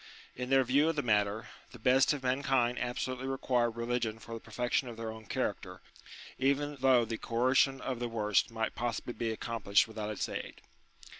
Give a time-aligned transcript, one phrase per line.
[0.35, 4.39] In their view of the matter, the best of mankind absolutely require religion for the
[4.39, 5.79] perfection of their own character,
[6.39, 10.61] even though the coercion of the worst might possibly be accomplished without its aid.